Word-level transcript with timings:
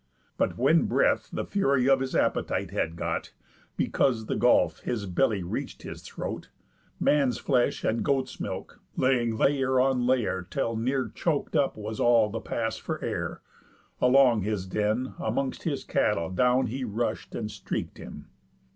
But 0.35 0.57
when 0.57 0.85
breath 0.87 1.29
The 1.31 1.45
fury 1.45 1.87
of 1.87 1.99
his 1.99 2.15
appetite 2.15 2.71
had 2.71 2.95
got, 2.95 3.33
Because 3.77 4.25
the 4.25 4.35
gulf 4.35 4.79
his 4.79 5.05
belly 5.05 5.43
reach'd 5.43 5.83
his 5.83 6.01
throat, 6.01 6.49
Man's 6.99 7.37
flesh, 7.37 7.83
and 7.83 8.03
goat's 8.03 8.39
milk, 8.39 8.79
laying 8.97 9.37
lay'r 9.37 9.79
on 9.79 10.07
lay'r, 10.07 10.41
Till 10.41 10.75
near 10.75 11.09
chok'd 11.13 11.55
up 11.55 11.77
was 11.77 11.99
all 11.99 12.31
the 12.31 12.41
pass 12.41 12.77
for 12.77 12.99
air, 13.03 13.41
Along 14.01 14.41
his 14.41 14.65
den, 14.65 15.13
among'st 15.19 15.65
his 15.65 15.83
cattle, 15.83 16.31
down 16.31 16.65
He 16.65 16.83
rush'd, 16.83 17.35
and 17.35 17.51
streak'd 17.51 17.99
him. 17.99 18.25